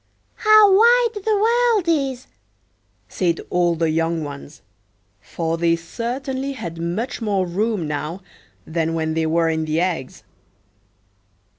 [0.37, 2.25] "How wide the world is!"
[3.07, 4.63] said all the young ones,
[5.19, 8.23] for they certainly had much more room now
[8.65, 10.23] than when they were in the eggs.